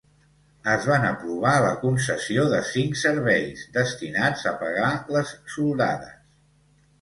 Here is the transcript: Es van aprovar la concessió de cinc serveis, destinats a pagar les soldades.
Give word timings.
Es 0.75 0.85
van 0.91 1.03
aprovar 1.09 1.51
la 1.65 1.73
concessió 1.83 2.45
de 2.53 2.61
cinc 2.69 2.97
serveis, 3.03 3.67
destinats 3.77 4.47
a 4.53 4.55
pagar 4.63 4.89
les 5.19 5.35
soldades. 5.59 6.19